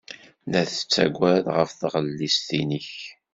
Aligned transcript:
La 0.51 0.61
tettaggad 0.69 1.45
ɣef 1.55 1.69
tɣellist-nnek. 1.79 2.91